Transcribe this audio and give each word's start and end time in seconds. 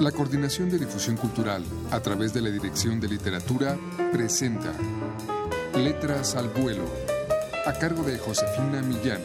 La 0.00 0.12
Coordinación 0.12 0.68
de 0.68 0.78
Difusión 0.78 1.16
Cultural, 1.16 1.64
a 1.90 2.00
través 2.00 2.34
de 2.34 2.42
la 2.42 2.50
Dirección 2.50 3.00
de 3.00 3.08
Literatura, 3.08 3.78
presenta 4.12 4.70
Letras 5.74 6.36
al 6.36 6.50
Vuelo, 6.50 6.84
a 7.64 7.72
cargo 7.72 8.02
de 8.02 8.18
Josefina 8.18 8.82
Millán. 8.82 9.22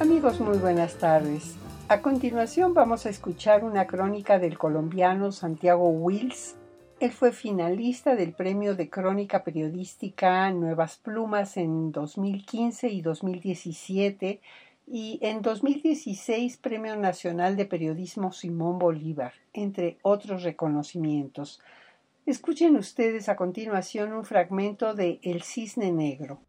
Amigos, 0.00 0.40
muy 0.40 0.58
buenas 0.58 0.96
tardes. 0.98 1.54
A 1.86 2.00
continuación 2.00 2.74
vamos 2.74 3.06
a 3.06 3.10
escuchar 3.10 3.62
una 3.62 3.86
crónica 3.86 4.40
del 4.40 4.58
colombiano 4.58 5.30
Santiago 5.30 5.88
Wills. 5.88 6.56
Él 6.98 7.12
fue 7.12 7.30
finalista 7.30 8.16
del 8.16 8.32
Premio 8.32 8.74
de 8.74 8.90
Crónica 8.90 9.44
Periodística 9.44 10.50
Nuevas 10.50 10.96
Plumas 10.96 11.56
en 11.56 11.92
2015 11.92 12.88
y 12.88 13.02
2017 13.02 14.40
y 14.86 15.18
en 15.22 15.42
2016 15.42 16.58
Premio 16.58 16.96
Nacional 16.96 17.56
de 17.56 17.64
Periodismo 17.64 18.32
Simón 18.32 18.78
Bolívar, 18.78 19.32
entre 19.52 19.98
otros 20.02 20.42
reconocimientos. 20.42 21.60
Escuchen 22.26 22.76
ustedes 22.76 23.28
a 23.28 23.36
continuación 23.36 24.12
un 24.12 24.24
fragmento 24.24 24.94
de 24.94 25.20
El 25.22 25.42
Cisne 25.42 25.92
Negro. 25.92 26.40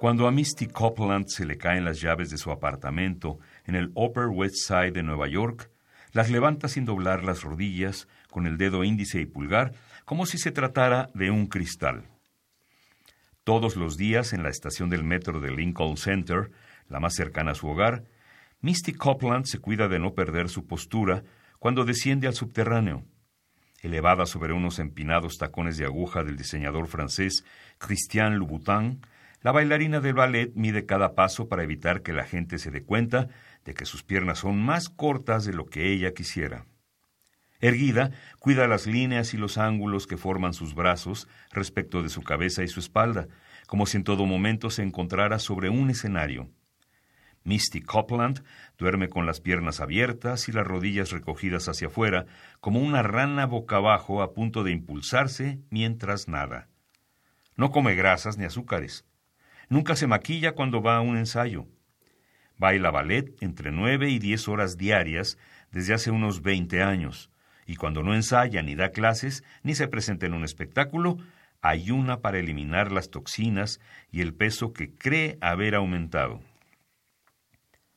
Cuando 0.00 0.26
a 0.26 0.32
Misty 0.32 0.66
Copeland 0.66 1.26
se 1.28 1.44
le 1.44 1.58
caen 1.58 1.84
las 1.84 2.00
llaves 2.00 2.30
de 2.30 2.38
su 2.38 2.50
apartamento 2.50 3.38
en 3.66 3.74
el 3.74 3.92
Upper 3.94 4.28
West 4.28 4.56
Side 4.66 4.92
de 4.92 5.02
Nueva 5.02 5.28
York, 5.28 5.69
las 6.12 6.30
levanta 6.30 6.68
sin 6.68 6.84
doblar 6.84 7.24
las 7.24 7.42
rodillas, 7.42 8.08
con 8.30 8.46
el 8.46 8.56
dedo 8.56 8.84
índice 8.84 9.20
y 9.20 9.26
pulgar, 9.26 9.72
como 10.04 10.26
si 10.26 10.38
se 10.38 10.50
tratara 10.50 11.08
de 11.14 11.30
un 11.30 11.46
cristal. 11.46 12.04
Todos 13.44 13.76
los 13.76 13.96
días 13.96 14.32
en 14.32 14.42
la 14.42 14.50
estación 14.50 14.90
del 14.90 15.04
metro 15.04 15.40
de 15.40 15.50
Lincoln 15.50 15.96
Center, 15.96 16.50
la 16.88 17.00
más 17.00 17.14
cercana 17.14 17.52
a 17.52 17.54
su 17.54 17.68
hogar, 17.68 18.04
Misty 18.60 18.92
Copeland 18.92 19.46
se 19.46 19.58
cuida 19.58 19.88
de 19.88 19.98
no 19.98 20.14
perder 20.14 20.48
su 20.48 20.66
postura 20.66 21.22
cuando 21.58 21.84
desciende 21.84 22.26
al 22.26 22.34
subterráneo. 22.34 23.04
Elevada 23.82 24.26
sobre 24.26 24.52
unos 24.52 24.78
empinados 24.78 25.38
tacones 25.38 25.78
de 25.78 25.86
aguja 25.86 26.22
del 26.22 26.36
diseñador 26.36 26.86
francés 26.86 27.44
Christian 27.78 28.38
Louboutin, 28.38 29.00
la 29.42 29.52
bailarina 29.52 30.00
del 30.00 30.12
ballet 30.12 30.52
mide 30.54 30.84
cada 30.84 31.14
paso 31.14 31.48
para 31.48 31.62
evitar 31.62 32.02
que 32.02 32.12
la 32.12 32.24
gente 32.24 32.58
se 32.58 32.70
dé 32.70 32.82
cuenta 32.82 33.28
que 33.74 33.84
sus 33.84 34.02
piernas 34.02 34.38
son 34.38 34.60
más 34.60 34.88
cortas 34.88 35.44
de 35.44 35.52
lo 35.52 35.66
que 35.66 35.92
ella 35.92 36.12
quisiera. 36.12 36.66
Erguida, 37.60 38.10
cuida 38.38 38.66
las 38.66 38.86
líneas 38.86 39.34
y 39.34 39.36
los 39.36 39.58
ángulos 39.58 40.06
que 40.06 40.16
forman 40.16 40.54
sus 40.54 40.74
brazos 40.74 41.28
respecto 41.50 42.02
de 42.02 42.08
su 42.08 42.22
cabeza 42.22 42.62
y 42.62 42.68
su 42.68 42.80
espalda, 42.80 43.28
como 43.66 43.86
si 43.86 43.98
en 43.98 44.04
todo 44.04 44.24
momento 44.24 44.70
se 44.70 44.82
encontrara 44.82 45.38
sobre 45.38 45.68
un 45.68 45.90
escenario. 45.90 46.48
Misty 47.44 47.80
Copland 47.80 48.44
duerme 48.78 49.08
con 49.08 49.26
las 49.26 49.40
piernas 49.40 49.80
abiertas 49.80 50.48
y 50.48 50.52
las 50.52 50.66
rodillas 50.66 51.10
recogidas 51.10 51.68
hacia 51.68 51.88
afuera, 51.88 52.26
como 52.60 52.80
una 52.80 53.02
rana 53.02 53.46
boca 53.46 53.76
abajo 53.76 54.22
a 54.22 54.32
punto 54.32 54.64
de 54.64 54.72
impulsarse 54.72 55.60
mientras 55.70 56.28
nada. 56.28 56.68
No 57.56 57.70
come 57.70 57.94
grasas 57.94 58.38
ni 58.38 58.44
azúcares. 58.44 59.04
Nunca 59.68 59.96
se 59.96 60.06
maquilla 60.06 60.52
cuando 60.52 60.82
va 60.82 60.96
a 60.96 61.00
un 61.00 61.16
ensayo. 61.16 61.66
Baila 62.60 62.90
ballet 62.90 63.34
entre 63.40 63.72
nueve 63.72 64.10
y 64.10 64.18
diez 64.18 64.46
horas 64.46 64.76
diarias 64.76 65.38
desde 65.72 65.94
hace 65.94 66.10
unos 66.10 66.42
veinte 66.42 66.82
años 66.82 67.30
y 67.66 67.76
cuando 67.76 68.02
no 68.02 68.14
ensaya 68.14 68.60
ni 68.60 68.74
da 68.74 68.90
clases 68.90 69.44
ni 69.62 69.74
se 69.74 69.88
presenta 69.88 70.26
en 70.26 70.34
un 70.34 70.44
espectáculo, 70.44 71.16
ayuna 71.62 72.18
para 72.18 72.38
eliminar 72.38 72.92
las 72.92 73.08
toxinas 73.08 73.80
y 74.12 74.20
el 74.20 74.34
peso 74.34 74.74
que 74.74 74.94
cree 74.94 75.38
haber 75.40 75.74
aumentado. 75.74 76.42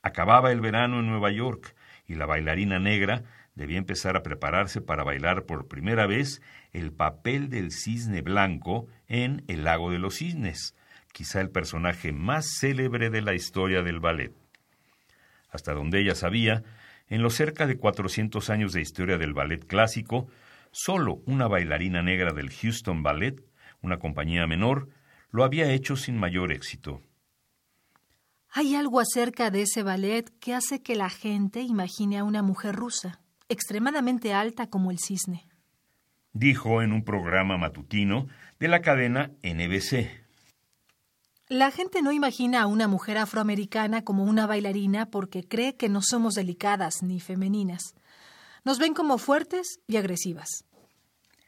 Acababa 0.01 0.53
el 0.53 0.62
verano 0.62 1.01
en 1.01 1.07
Nueva 1.07 1.31
York 1.31 1.75
y 2.07 2.16
la 2.16 2.25
bailarina 2.25 2.80
negra 2.80 3.25
debía 3.56 3.80
empezar 3.80 4.16
a 4.16 4.24
prepararse 4.24 4.80
para 4.80 5.03
bailar 5.03 5.45
por 5.45 5.68
primera 5.68 6.07
vez 6.07 6.41
el 6.72 6.94
papel 6.94 7.50
del 7.50 7.72
cisne 7.72 8.22
blanco 8.22 8.88
en 9.09 9.44
El 9.50 9.66
lago 9.66 9.91
de 9.91 10.00
los 10.00 10.19
cisnes, 10.19 10.74
quizá 11.12 11.41
el 11.41 11.50
personaje 11.50 12.13
más 12.13 12.45
célebre 12.62 13.09
de 13.09 13.22
la 13.22 13.34
historia 13.34 13.84
del 13.84 14.00
ballet. 14.00 14.43
Hasta 15.53 15.74
donde 15.74 16.02
ella 16.02 16.16
sabía, 16.16 16.64
en 17.08 17.22
los 17.22 17.36
cerca 17.36 17.68
de 17.68 17.78
400 17.78 18.50
años 18.50 18.74
de 18.74 18.81
historia 18.81 19.18
del 19.18 19.34
ballet 19.34 19.66
clásico, 19.66 20.28
solo 20.72 21.22
una 21.28 21.47
bailarina 21.47 22.02
negra 22.02 22.34
del 22.34 22.50
Houston 22.50 23.03
Ballet, 23.03 23.41
una 23.81 24.00
compañía 24.00 24.47
menor, 24.47 24.90
lo 25.30 25.44
había 25.44 25.72
hecho 25.72 25.96
sin 25.96 26.18
mayor 26.18 26.52
éxito. 26.52 27.02
Hay 28.50 28.75
algo 28.75 29.00
acerca 29.00 29.52
de 29.52 29.63
ese 29.63 29.84
ballet 29.84 30.31
que 30.40 30.53
hace 30.53 30.81
que 30.81 30.96
la 30.96 31.09
gente 31.09 31.62
imagine 31.62 32.18
a 32.18 32.24
una 32.24 32.42
mujer 32.42 32.75
rusa, 32.75 33.22
extremadamente 33.47 34.34
alta 34.34 34.68
como 34.68 34.92
el 34.92 35.00
cisne. 35.00 35.47
Dijo 36.34 36.81
en 36.81 36.94
un 36.94 37.03
programa 37.03 37.58
matutino 37.58 38.28
de 38.59 38.68
la 38.68 38.81
cadena 38.81 39.31
NBC. 39.44 40.22
La 41.50 41.72
gente 41.72 42.02
no 42.02 42.14
imagina 42.14 42.62
a 42.62 42.68
una 42.68 42.88
mujer 42.88 43.18
afroamericana 43.18 44.06
como 44.06 44.24
una 44.24 44.48
bailarina 44.48 45.08
porque 45.08 45.44
cree 45.46 45.76
que 45.76 45.90
no 45.90 46.02
somos 46.02 46.36
delicadas 46.36 47.04
ni 47.04 47.20
femeninas. 47.20 47.96
Nos 48.64 48.80
ven 48.80 48.94
como 48.94 49.18
fuertes 49.18 49.81
y 49.86 49.98
agresivas. 49.98 50.64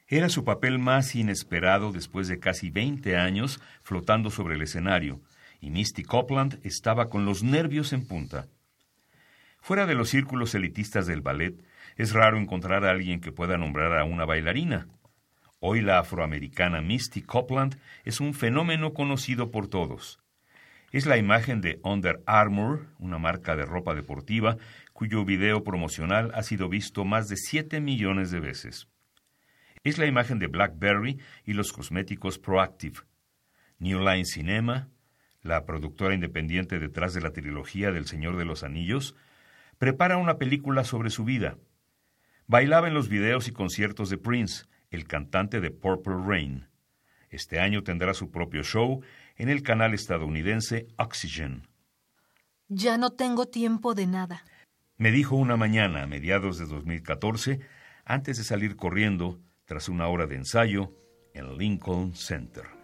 Era 0.08 0.28
su 0.28 0.44
papel 0.44 0.80
más 0.80 1.16
inesperado 1.16 1.94
después 1.94 2.28
de 2.28 2.40
casi 2.40 2.70
20 2.70 3.16
años 3.16 3.62
flotando 3.84 4.30
sobre 4.30 4.56
el 4.56 4.62
escenario, 4.64 5.22
y 5.62 5.70
Misty 5.70 6.04
Copeland 6.04 6.60
estaba 6.64 7.10
con 7.10 7.26
los 7.26 7.42
nervios 7.42 7.94
en 7.94 8.06
punta. 8.06 8.48
Fuera 9.62 9.86
de 9.86 9.96
los 9.96 10.10
círculos 10.10 10.54
elitistas 10.56 11.08
del 11.08 11.22
ballet, 11.22 11.56
es 11.96 12.12
raro 12.12 12.38
encontrar 12.38 12.84
a 12.86 12.92
alguien 12.92 13.22
que 13.22 13.32
pueda 13.32 13.58
nombrar 13.58 13.98
a 13.98 14.04
una 14.04 14.26
bailarina. 14.26 14.88
Hoy 15.60 15.82
la 15.82 16.00
afroamericana 16.00 16.82
Misty 16.82 17.22
Copeland 17.22 17.80
es 18.04 18.20
un 18.20 18.34
fenómeno 18.34 18.94
conocido 18.94 19.52
por 19.52 19.68
todos. 19.68 20.20
Es 20.92 21.06
la 21.06 21.18
imagen 21.18 21.62
de 21.62 21.80
Under 21.84 22.22
Armour, 22.26 22.88
una 23.00 23.18
marca 23.18 23.56
de 23.56 23.66
ropa 23.66 23.96
deportiva, 23.96 24.58
cuyo 24.94 25.26
video 25.26 25.64
promocional 25.64 26.32
ha 26.36 26.44
sido 26.44 26.70
visto 26.70 27.06
más 27.06 27.30
de 27.30 27.38
7 27.38 27.80
millones 27.80 28.32
de 28.32 28.40
veces. 28.40 28.88
Es 29.84 29.98
la 29.98 30.06
imagen 30.06 30.40
de 30.40 30.48
BlackBerry 30.48 31.20
y 31.46 31.54
los 31.54 31.72
cosméticos 31.72 32.38
Proactive. 32.38 33.00
New 33.80 34.00
Line 34.00 34.26
Cinema, 34.26 34.90
la 35.42 35.66
productora 35.66 36.16
independiente 36.16 36.80
detrás 36.80 37.14
de 37.14 37.22
la 37.22 37.32
trilogía 37.32 37.92
del 37.92 38.08
Señor 38.08 38.38
de 38.38 38.46
los 38.46 38.64
Anillos, 38.64 39.16
prepara 39.78 40.18
una 40.18 40.38
película 40.38 40.84
sobre 40.84 41.10
su 41.10 41.24
vida. 41.24 41.58
Bailaba 42.48 42.88
en 42.88 42.94
los 42.94 43.10
videos 43.10 43.48
y 43.48 43.52
conciertos 43.52 44.10
de 44.10 44.18
Prince, 44.18 44.66
el 44.96 45.06
cantante 45.06 45.62
de 45.62 45.72
Purple 45.72 46.16
Rain. 46.26 46.68
Este 47.30 47.60
año 47.60 47.84
tendrá 47.84 48.14
su 48.14 48.32
propio 48.32 48.64
show 48.64 49.02
en 49.36 49.50
el 49.50 49.62
canal 49.62 49.94
estadounidense 49.94 50.88
Oxygen. 50.98 51.68
Ya 52.68 52.98
no 52.98 53.12
tengo 53.12 53.46
tiempo 53.46 53.94
de 53.94 54.08
nada. 54.08 54.44
Me 54.98 55.12
dijo 55.12 55.36
una 55.36 55.58
mañana 55.58 56.04
a 56.04 56.08
mediados 56.08 56.58
de 56.58 56.66
2014, 56.66 57.60
antes 58.06 58.38
de 58.38 58.44
salir 58.44 58.76
corriendo 58.76 59.40
tras 59.66 59.90
una 59.90 60.08
hora 60.08 60.26
de 60.26 60.36
ensayo 60.36 60.94
en 61.34 61.58
Lincoln 61.58 62.16
Center. 62.16 62.75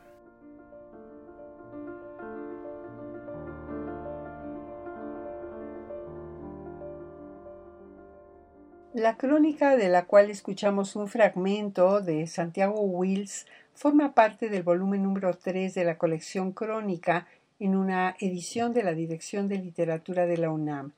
La 8.94 9.16
crónica 9.16 9.78
de 9.78 9.88
la 9.88 10.04
cual 10.04 10.30
escuchamos 10.30 10.98
un 10.98 11.08
fragmento 11.08 12.02
de 12.02 12.28
Santiago 12.28 12.82
Wills 12.82 13.46
forma 13.74 14.14
parte 14.14 14.50
del 14.50 14.64
volumen 14.64 15.04
número 15.04 15.34
3 15.34 15.74
de 15.74 15.86
la 15.86 15.98
colección 15.98 16.52
Crónica 16.52 17.26
en 17.62 17.78
una 17.78 18.18
edición 18.20 18.74
de 18.74 18.84
la 18.84 18.92
Dirección 18.92 19.48
de 19.48 19.60
Literatura 19.60 20.26
de 20.26 20.36
la 20.36 20.52
UNAM. 20.52 20.92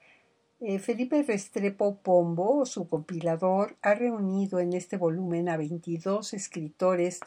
Eh, 0.60 0.80
Felipe 0.80 1.22
Restrepo 1.22 1.98
Pombo, 1.98 2.66
su 2.66 2.88
compilador, 2.88 3.76
ha 3.84 3.94
reunido 3.94 4.60
en 4.60 4.74
este 4.74 4.98
volumen 4.98 5.48
a 5.48 5.58
22 5.58 6.34
escritores 6.34 7.20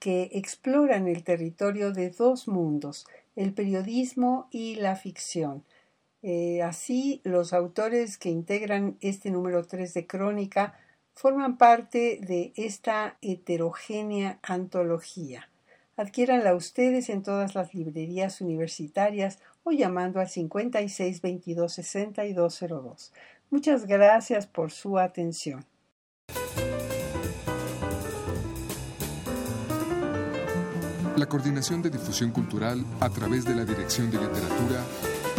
que 0.00 0.28
exploran 0.34 1.08
el 1.08 1.24
territorio 1.24 1.92
de 1.92 2.10
dos 2.10 2.46
mundos, 2.46 3.06
el 3.36 3.54
periodismo 3.54 4.48
y 4.50 4.74
la 4.74 4.96
ficción. 4.96 5.64
Eh, 6.22 6.62
así, 6.62 7.20
los 7.24 7.52
autores 7.52 8.18
que 8.18 8.28
integran 8.28 8.96
este 9.00 9.30
número 9.30 9.64
3 9.64 9.94
de 9.94 10.06
Crónica 10.06 10.74
forman 11.14 11.56
parte 11.56 12.18
de 12.22 12.52
esta 12.56 13.16
heterogénea 13.22 14.38
antología. 14.42 15.48
Adquiéranla 15.96 16.54
ustedes 16.54 17.10
en 17.10 17.22
todas 17.22 17.54
las 17.54 17.74
librerías 17.74 18.40
universitarias 18.40 19.38
o 19.64 19.72
llamando 19.72 20.20
al 20.20 20.28
56 20.28 21.20
22 21.20 21.72
6202. 21.72 23.12
Muchas 23.50 23.86
gracias 23.86 24.46
por 24.46 24.70
su 24.70 24.98
atención. 24.98 25.64
La 31.16 31.26
Coordinación 31.26 31.82
de 31.82 31.90
Difusión 31.90 32.30
Cultural 32.30 32.82
a 33.00 33.10
través 33.10 33.44
de 33.44 33.54
la 33.54 33.66
Dirección 33.66 34.10
de 34.10 34.18
Literatura 34.18 34.82